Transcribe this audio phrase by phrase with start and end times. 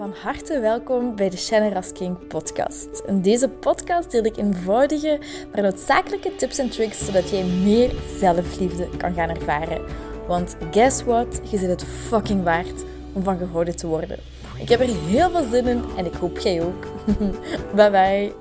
[0.00, 3.02] Van harte welkom bij de Shannon King podcast.
[3.06, 5.20] In deze podcast deel ik eenvoudige,
[5.52, 9.84] maar noodzakelijke tips en tricks zodat jij meer zelfliefde kan gaan ervaren.
[10.26, 11.40] Want guess what?
[11.50, 14.18] Je zit het fucking waard om van gehouden te worden.
[14.58, 16.86] Ik heb er heel veel zin in en ik hoop jij ook.
[17.76, 18.34] bye bye.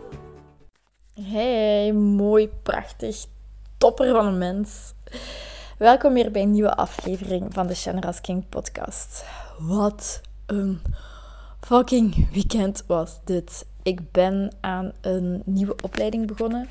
[1.24, 3.26] Hey, mooi, prachtig,
[3.78, 4.94] topper van een mens.
[5.78, 9.26] Welkom weer bij een nieuwe aflevering van de Shannon King podcast.
[9.58, 10.82] Wat een
[11.62, 13.66] fucking weekend was dit.
[13.84, 16.68] Ik ben aan een nieuwe opleiding begonnen.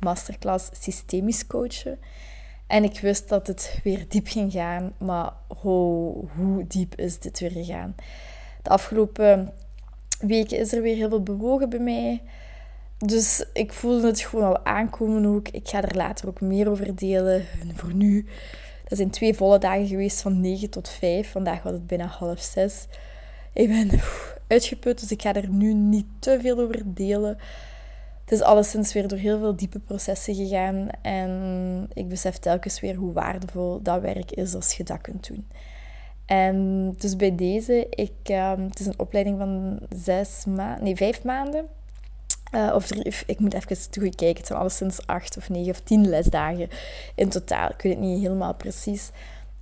[0.00, 1.98] Masterclass systemisch coachen.
[2.66, 4.92] En ik wist dat het weer diep ging gaan.
[4.98, 7.94] Maar hoe diep is dit weer gegaan?
[8.62, 9.52] De afgelopen
[10.20, 12.22] weken is er weer heel veel bewogen bij mij.
[12.98, 15.48] Dus ik voelde het gewoon al aankomen ook.
[15.48, 17.46] Ik ga er later ook meer over delen.
[17.60, 18.26] En voor nu,
[18.88, 21.30] dat zijn twee volle dagen geweest van 9 tot 5.
[21.30, 22.86] Vandaag was het bijna half 6.
[23.58, 24.00] Ik ben
[24.46, 27.38] uitgeput, dus ik ga er nu niet te veel over delen.
[28.20, 30.88] Het is alleszins weer door heel veel diepe processen gegaan.
[31.02, 35.48] En ik besef telkens weer hoe waardevol dat werk is als je dat kunt doen.
[36.26, 41.24] En dus bij deze, ik, um, het is een opleiding van zes maanden, nee, vijf
[41.24, 41.66] maanden.
[42.54, 44.36] Uh, of drie, ik moet even terugkijken.
[44.36, 46.68] Het zijn alleszins acht of negen of tien lesdagen
[47.14, 47.68] in totaal.
[47.68, 49.10] Ik weet het niet helemaal precies.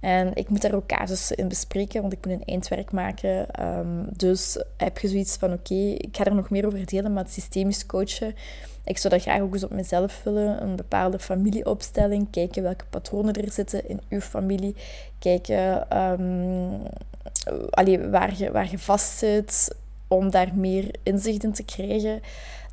[0.01, 3.51] En ik moet daar ook casussen in bespreken, want ik moet een eindwerk maken.
[3.51, 7.29] Ehm, dus heb je zoiets van, oké, ik ga er nog meer over delen, maar
[7.29, 8.35] systemisch coachen,
[8.87, 10.63] ik zou dat graag ook eens op mezelf vullen.
[10.63, 14.75] Een bepaalde familieopstelling, kijken welke patronen er zitten in uw familie.
[15.19, 16.83] Kijken um,
[18.11, 19.77] waar, je, waar je vast zit,
[20.09, 22.21] om daar meer inzicht in te krijgen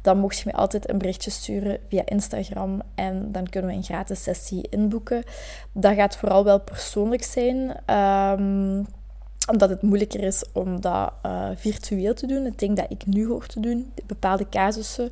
[0.03, 3.83] dan mocht je me altijd een berichtje sturen via Instagram en dan kunnen we een
[3.83, 5.23] gratis sessie inboeken.
[5.71, 7.75] Dat gaat vooral wel persoonlijk zijn.
[8.39, 8.85] Um,
[9.47, 12.45] omdat het moeilijker is om dat uh, virtueel te doen.
[12.45, 15.11] Het ding dat ik nu hoor te doen, bepaalde casussen.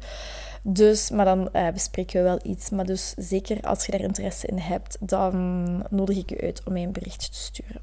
[0.62, 2.70] Dus, maar dan uh, bespreken we wel iets.
[2.70, 6.74] Maar dus zeker als je daar interesse in hebt, dan nodig ik je uit om
[6.74, 7.82] mij een berichtje te sturen.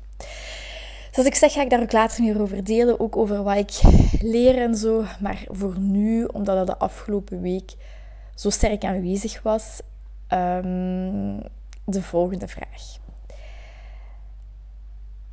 [1.19, 3.01] Zoals ik zeg, ga ik daar ook later meer over delen.
[3.01, 3.81] Ook over wat ik
[4.21, 5.05] leer en zo.
[5.21, 7.75] Maar voor nu, omdat dat de afgelopen week
[8.35, 9.81] zo sterk aanwezig was,
[10.29, 11.41] um,
[11.85, 12.99] de volgende vraag.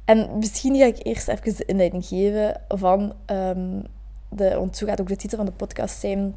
[0.05, 3.13] En misschien ga ik eerst even de inleiding geven van...
[3.25, 3.83] Um,
[4.29, 6.35] de, want zo gaat ook de titel van de podcast zijn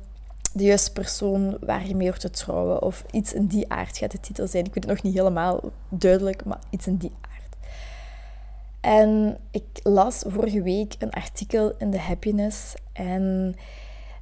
[0.52, 2.82] de juiste persoon waar je mee hoort te trouwen.
[2.82, 4.64] Of iets in die aard gaat de titel zijn.
[4.64, 7.47] Ik weet het nog niet helemaal duidelijk, maar iets in die aard.
[8.80, 12.74] En ik las vorige week een artikel in The Happiness.
[12.92, 13.54] En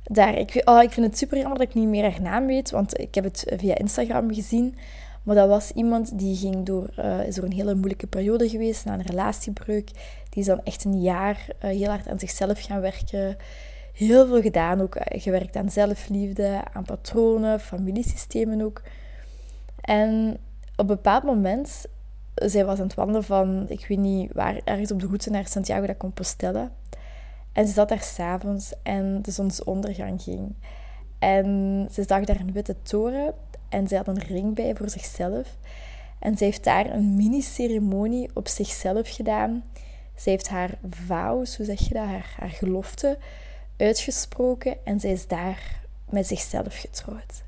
[0.03, 2.71] daar, ik, oh, ik vind het super jammer dat ik niet meer haar naam weet,
[2.71, 4.77] want ik heb het via Instagram gezien.
[5.23, 8.85] Maar dat was iemand die ging door, uh, is door een hele moeilijke periode geweest,
[8.85, 9.91] na een relatiebreuk.
[10.31, 13.37] Die is dan echt een jaar uh, heel hard aan zichzelf gaan werken.
[13.93, 14.97] Heel veel gedaan ook.
[14.97, 18.83] Uh, gewerkt aan zelfliefde, aan patronen, familiesystemen ook.
[19.81, 20.39] En
[20.71, 21.87] op een bepaald moment
[22.45, 25.49] zij was aan het wandelen van, ik weet niet waar, ergens op de route naar
[25.49, 26.71] Santiago de Compostela.
[27.53, 30.55] En ze zat daar s'avonds en de zonsondergang ging.
[31.19, 33.35] En ze zag daar een witte toren
[33.69, 35.57] en ze had een ring bij voor zichzelf.
[36.19, 39.65] En ze heeft daar een mini-ceremonie op zichzelf gedaan.
[40.17, 43.19] Ze heeft haar vow, zo zeg je dat, haar, haar gelofte,
[43.77, 44.77] uitgesproken.
[44.85, 45.81] En zij is daar
[46.11, 47.45] met zichzelf getrouwd.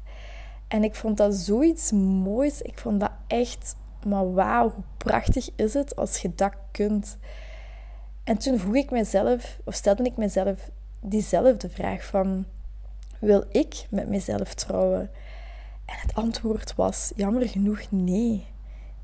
[0.68, 2.62] En ik vond dat zoiets moois.
[2.62, 7.16] Ik vond dat echt maar wauw, hoe prachtig is het als je dat kunt.
[8.24, 10.70] En toen vroeg ik mezelf, of stelde ik mezelf
[11.00, 12.44] diezelfde vraag van,
[13.18, 15.10] wil ik met mezelf trouwen?
[15.84, 18.46] En het antwoord was jammer genoeg nee.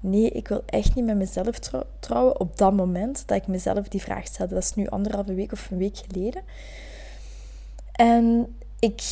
[0.01, 1.59] Nee, ik wil echt niet met mezelf
[2.01, 4.55] trouwen op dat moment dat ik mezelf die vraag stelde.
[4.55, 6.43] Dat is nu anderhalve week of een week geleden.
[7.93, 9.03] En ik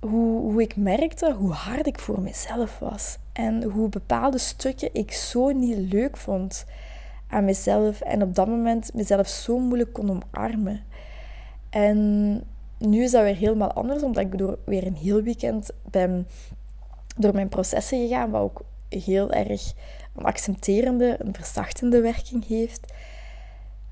[0.00, 3.18] hoe, hoe ik merkte hoe hard ik voor mezelf was.
[3.38, 6.64] En hoe bepaalde stukken ik zo niet leuk vond
[7.28, 8.00] aan mezelf.
[8.00, 10.84] En op dat moment mezelf zo moeilijk kon omarmen.
[11.70, 11.98] En
[12.78, 16.26] nu is dat weer helemaal anders, omdat ik door weer een heel weekend ben
[17.16, 19.72] door mijn processen gegaan, wat ook heel erg
[20.16, 22.92] een accepterende, een verzachtende werking heeft.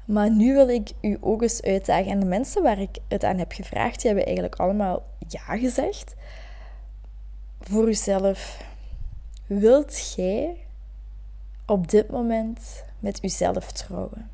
[0.05, 2.11] Maar nu wil ik u ook eens uitdagen.
[2.11, 6.15] En de mensen waar ik het aan heb gevraagd, die hebben eigenlijk allemaal ja gezegd.
[7.61, 8.65] Voor uzelf.
[9.47, 10.57] Wilt jij
[11.67, 14.31] op dit moment met uzelf trouwen?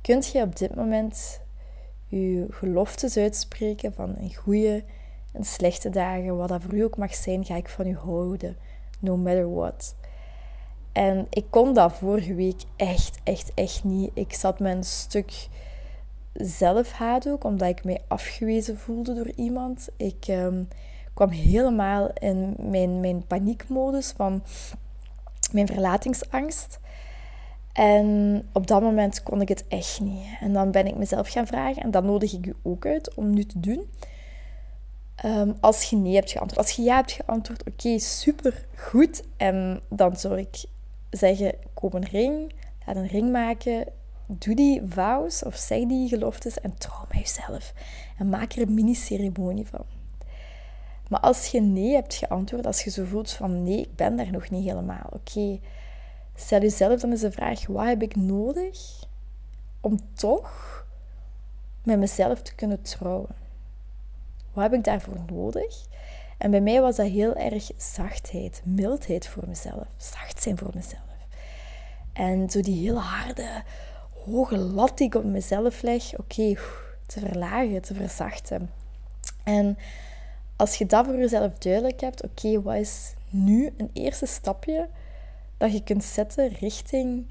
[0.00, 1.40] Kunt je op dit moment
[2.10, 4.84] uw geloftes uitspreken van een goede
[5.32, 8.56] en slechte dagen, wat dat voor u ook mag zijn, ga ik van u houden,
[8.98, 9.94] no matter what.
[10.92, 14.10] En ik kon dat vorige week echt, echt, echt niet.
[14.14, 15.48] Ik zat met een stuk
[16.32, 19.88] zelfhaat ook, omdat ik mij afgewezen voelde door iemand.
[19.96, 20.62] Ik ehm,
[21.16, 24.42] kwam helemaal in mijn, mijn paniekmodus van
[25.52, 26.78] mijn verlatingsangst.
[27.72, 30.26] En op dat moment kon ik het echt niet.
[30.40, 33.30] En dan ben ik mezelf gaan vragen, en dat nodig ik u ook uit om
[33.30, 33.90] nu te doen.
[35.14, 36.66] Ehm, als je nee hebt geantwoord.
[36.66, 39.22] Als je ja hebt geantwoord, oké, super goed.
[39.36, 40.64] En dan zou ik
[41.10, 42.52] zeggen: koop een ring,
[42.86, 43.86] laat een ring maken,
[44.26, 47.72] doe die vows of zeg die geloftes en trouw met jezelf.
[48.18, 49.95] En maak er een mini-ceremonie van.
[51.08, 54.30] Maar als je nee hebt geantwoord, als je zo voelt van nee, ik ben daar
[54.30, 55.60] nog niet helemaal, oké,
[56.34, 58.78] stel jezelf dan eens de vraag: wat heb ik nodig
[59.80, 60.84] om toch
[61.82, 63.34] met mezelf te kunnen trouwen?
[64.52, 65.84] Wat heb ik daarvoor nodig?
[66.38, 71.00] En bij mij was dat heel erg zachtheid, mildheid voor mezelf, zacht zijn voor mezelf.
[72.12, 73.62] En zo die heel harde,
[74.24, 76.54] hoge lat die ik op mezelf leg, oké,
[77.06, 78.70] te verlagen, te verzachten.
[79.44, 79.78] En
[80.56, 84.88] als je dat voor jezelf duidelijk hebt, oké, wat is nu een eerste stapje
[85.56, 87.26] dat je kunt zetten richting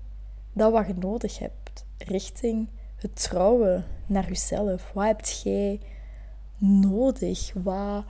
[0.54, 4.92] dat wat je nodig hebt, richting het trouwen naar jezelf.
[4.94, 5.80] Wat heb jij
[6.58, 7.54] nodig?
[7.54, 8.04] Wat,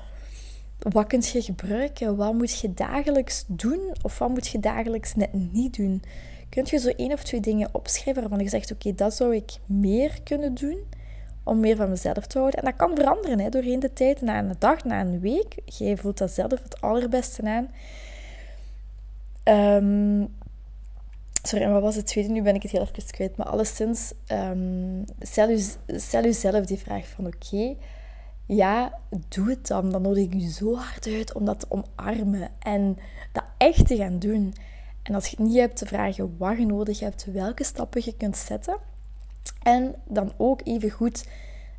[0.80, 2.16] wat kun je gebruiken?
[2.16, 6.04] Wat moet je dagelijks doen of wat moet je dagelijks net niet doen?
[6.50, 9.52] Kunt je zo één of twee dingen opschrijven waarvan je zegt: Oké, dat zou ik
[9.66, 10.78] meer kunnen doen
[11.46, 12.60] om meer van mezelf te houden.
[12.60, 15.56] En dat kan veranderen hè, doorheen de tijd, na een dag, na een week.
[15.66, 17.70] Jij voelt dat zelf het allerbeste aan.
[19.84, 20.36] Um,
[21.44, 22.30] sorry, en wat was het tweede?
[22.30, 23.38] Nu ben ik het heel even kwijt.
[23.38, 27.76] Maar alleszins, um, stel, u, stel die vraag van oké,
[28.46, 29.00] ja,
[29.30, 29.92] doe het dan.
[29.92, 32.98] Dan nodig ik je zo hard uit om dat te omarmen en
[33.32, 34.54] dat echt te gaan doen.
[35.04, 38.16] En als je het niet hebt, te vragen wat je nodig hebt, welke stappen je
[38.18, 38.78] kunt zetten.
[39.64, 41.26] En dan ook even goed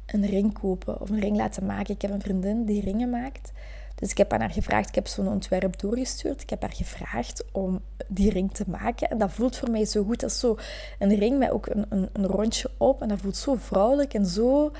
[0.06, 1.94] een ring kopen of een ring laten maken.
[1.94, 3.52] Ik heb een vriendin die ringen maakt.
[3.94, 6.42] Dus ik heb aan haar gevraagd, ik heb zo'n ontwerp doorgestuurd.
[6.42, 9.10] Ik heb haar gevraagd om die ring te maken.
[9.10, 10.22] En dat voelt voor mij zo goed.
[10.22, 10.58] Is zo
[10.98, 13.02] een ring met ook een, een, een rondje op.
[13.02, 14.72] En dat voelt zo vrouwelijk en zo,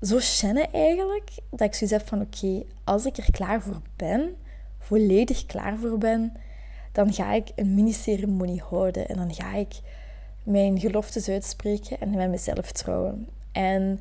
[0.00, 1.30] zo chenne eigenlijk.
[1.50, 4.34] Dat ik zoiets heb van, oké, als ik er klaar voor ben,
[4.78, 6.32] volledig klaar voor ben
[6.92, 9.08] dan ga ik een mini-ceremonie houden.
[9.08, 9.80] En dan ga ik
[10.50, 13.28] mijn geloftes uitspreken en met mezelf trouwen.
[13.52, 14.00] En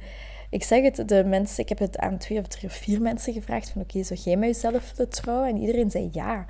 [0.50, 3.34] ik zeg het, de mensen, ik heb het aan twee of drie of vier mensen
[3.34, 5.50] gevraagd van oké, zou jij met jezelf willen trouwen?
[5.50, 6.46] En iedereen zei ja.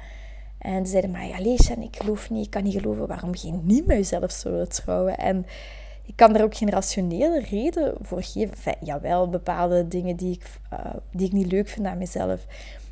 [0.57, 1.37] En ze zeiden, maar ja,
[1.81, 5.17] ik geloof niet, ik kan niet geloven waarom je niet met jezelf zou willen trouwen.
[5.17, 5.45] En
[6.05, 8.49] ik kan daar ook geen rationele reden voor geven.
[8.49, 10.43] Enfin, jawel, bepaalde dingen die ik,
[10.73, 10.79] uh,
[11.11, 12.45] die ik niet leuk vind aan mezelf.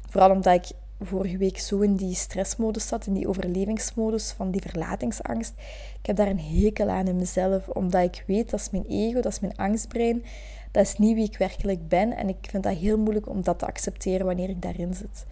[0.09, 4.61] Vooral omdat ik vorige week zo in die stressmodus zat, in die overlevingsmodus van die
[4.61, 5.53] verlatingsangst.
[5.99, 9.21] Ik heb daar een hekel aan in mezelf, omdat ik weet dat is mijn ego,
[9.21, 10.23] dat is mijn angstbrein.
[10.71, 13.59] Dat is niet wie ik werkelijk ben en ik vind dat heel moeilijk om dat
[13.59, 15.25] te accepteren wanneer ik daarin zit.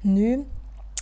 [0.00, 0.44] Nu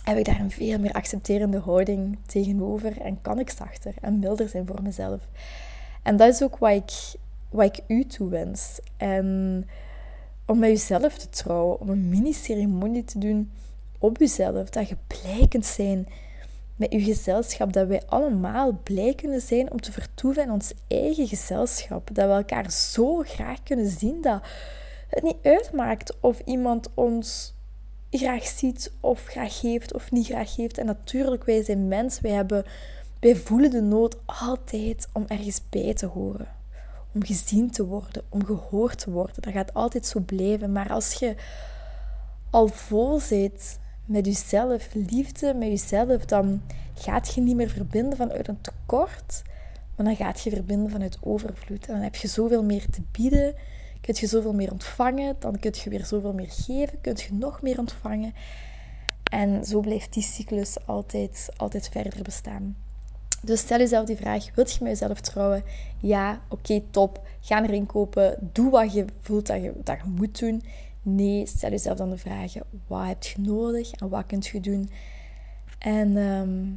[0.03, 4.49] heb ik daar een veel meer accepterende houding tegenover en kan ik zachter en milder
[4.49, 5.27] zijn voor mezelf.
[6.03, 7.19] En dat is ook wat ik,
[7.49, 8.79] wat ik u toewens.
[8.97, 9.67] En
[10.45, 13.51] om met jezelf te trouwen, om een mini-ceremonie te doen
[14.03, 14.69] op jezelf.
[14.69, 16.07] Dat je blij kunt zijn
[16.75, 17.73] met je gezelschap.
[17.73, 22.09] Dat wij allemaal blij kunnen zijn om te vertoeven in ons eigen gezelschap.
[22.13, 24.41] Dat we elkaar zo graag kunnen zien dat
[25.07, 27.53] het niet uitmaakt of iemand ons
[28.11, 30.77] graag ziet of graag geeft of niet graag geeft.
[30.77, 32.19] En natuurlijk, wij zijn mens.
[32.19, 32.65] Wij, hebben,
[33.19, 36.47] wij voelen de nood altijd om ergens bij te horen.
[37.13, 39.35] Om gezien te worden, om gehoord te worden.
[39.41, 40.71] Dat gaat altijd zo blijven.
[40.71, 41.35] Maar als je
[42.49, 46.61] al vol zit met jezelf, liefde met jezelf, dan
[46.93, 49.41] gaat je niet meer verbinden vanuit een tekort,
[49.95, 51.87] maar dan gaat je verbinden vanuit overvloed.
[51.87, 53.55] En dan heb je zoveel meer te bieden,
[54.01, 57.61] kun je zoveel meer ontvangen, dan kun je weer zoveel meer geven, kun je nog
[57.61, 58.33] meer ontvangen.
[59.23, 62.75] En zo blijft die cyclus altijd, altijd verder bestaan.
[63.41, 65.63] Dus stel jezelf die vraag: wilt je met jezelf trouwen?
[65.99, 67.21] Ja, oké, top.
[67.41, 68.49] Ga erin kopen.
[68.53, 70.63] Doe wat je voelt dat je, dat je moet doen.
[71.05, 74.89] Nee, stel jezelf dan de vragen: wat heb je nodig en wat kunt je doen?
[75.79, 76.71] En ehm,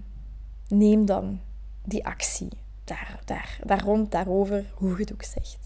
[0.78, 1.40] neem dan
[1.85, 2.49] die actie
[2.85, 5.59] daar, daar, daar rond, daarover, hoe je het ook zegt.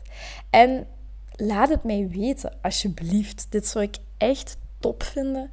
[0.51, 0.87] En
[1.31, 3.47] laat het mij weten, alsjeblieft.
[3.51, 5.51] Dit zou ik echt top vinden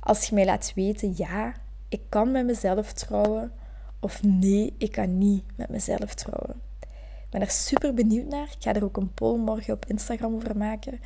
[0.00, 1.54] als je mij laat weten: ja,
[1.88, 3.52] ik kan met mezelf trouwen.
[4.00, 6.60] Of nee, ik kan niet met mezelf trouwen.
[6.80, 8.54] Ik ben er super benieuwd naar.
[8.58, 11.00] Ik ga er ook een poll morgen op Instagram over maken.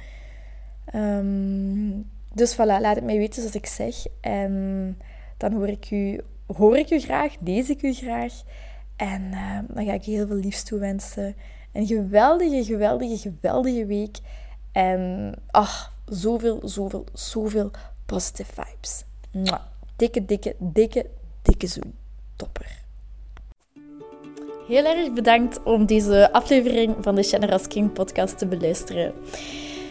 [0.94, 4.06] Um, dus voilà, laat het mij weten zoals ik zeg.
[4.20, 4.98] En
[5.36, 8.32] dan hoor ik u, hoor ik u graag, lees ik u graag.
[8.96, 11.36] En uh, dan ga ik je heel veel liefst toewensen.
[11.72, 14.18] een geweldige, geweldige, geweldige week.
[14.72, 17.70] En ach, zoveel, zoveel, zoveel
[18.06, 19.04] positive vibes.
[19.96, 21.06] Dikke, dikke, dikke,
[21.42, 21.94] dikke zoen.
[22.36, 22.78] Topper.
[24.68, 29.12] Heel erg bedankt om deze aflevering van de Generous King podcast te beluisteren.